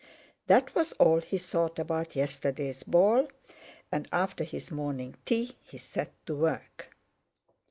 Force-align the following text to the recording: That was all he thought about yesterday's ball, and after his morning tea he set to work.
That 0.47 0.73
was 0.73 0.93
all 0.93 1.21
he 1.21 1.37
thought 1.37 1.77
about 1.77 2.15
yesterday's 2.15 2.81
ball, 2.81 3.27
and 3.91 4.07
after 4.11 4.43
his 4.43 4.71
morning 4.71 5.15
tea 5.27 5.55
he 5.61 5.77
set 5.77 6.11
to 6.25 6.33
work. 6.33 6.89